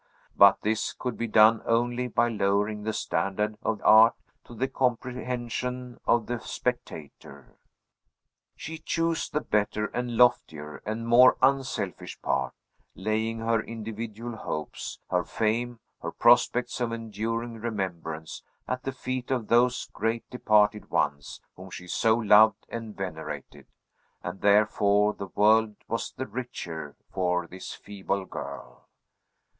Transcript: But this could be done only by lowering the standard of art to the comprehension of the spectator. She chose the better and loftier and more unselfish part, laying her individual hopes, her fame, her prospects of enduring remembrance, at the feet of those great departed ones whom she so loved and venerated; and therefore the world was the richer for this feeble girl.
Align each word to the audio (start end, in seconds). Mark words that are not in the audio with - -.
But 0.35 0.63
this 0.63 0.93
could 0.93 1.15
be 1.15 1.27
done 1.27 1.61
only 1.63 2.07
by 2.07 2.27
lowering 2.27 2.81
the 2.81 2.91
standard 2.91 3.55
of 3.61 3.79
art 3.83 4.15
to 4.45 4.55
the 4.55 4.67
comprehension 4.67 5.99
of 6.07 6.25
the 6.25 6.39
spectator. 6.39 7.55
She 8.55 8.79
chose 8.79 9.29
the 9.29 9.41
better 9.41 9.85
and 9.93 10.17
loftier 10.17 10.77
and 10.87 11.07
more 11.07 11.37
unselfish 11.39 12.19
part, 12.23 12.55
laying 12.95 13.41
her 13.41 13.61
individual 13.61 14.37
hopes, 14.37 14.97
her 15.11 15.23
fame, 15.23 15.79
her 16.01 16.11
prospects 16.11 16.81
of 16.81 16.91
enduring 16.91 17.59
remembrance, 17.59 18.41
at 18.67 18.81
the 18.81 18.91
feet 18.91 19.29
of 19.29 19.49
those 19.49 19.85
great 19.93 20.27
departed 20.31 20.89
ones 20.89 21.41
whom 21.55 21.69
she 21.69 21.85
so 21.85 22.15
loved 22.15 22.65
and 22.69 22.97
venerated; 22.97 23.67
and 24.23 24.41
therefore 24.41 25.13
the 25.13 25.27
world 25.35 25.75
was 25.87 26.11
the 26.11 26.25
richer 26.25 26.95
for 27.13 27.45
this 27.45 27.75
feeble 27.75 28.25
girl. 28.25 28.87